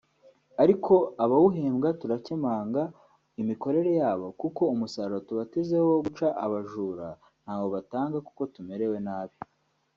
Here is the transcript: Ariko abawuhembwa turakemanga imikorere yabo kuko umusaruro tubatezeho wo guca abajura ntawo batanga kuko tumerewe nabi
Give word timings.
Ariko 0.63 0.93
abawuhembwa 1.23 1.89
turakemanga 1.99 2.81
imikorere 3.41 3.91
yabo 4.01 4.27
kuko 4.41 4.61
umusaruro 4.73 5.19
tubatezeho 5.27 5.85
wo 5.91 5.99
guca 6.05 6.27
abajura 6.45 7.07
ntawo 7.43 7.65
batanga 7.75 8.17
kuko 8.27 8.41
tumerewe 8.53 8.97
nabi 9.07 9.35